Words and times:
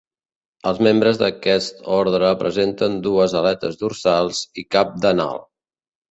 Els 0.69 0.77
membres 0.85 1.17
d'aquest 1.17 1.83
ordre 1.97 2.31
presenten 2.39 2.95
dues 3.07 3.35
aletes 3.41 3.77
dorsals 3.83 4.41
i 4.63 4.65
cap 4.77 4.97
d'anal. 5.05 5.43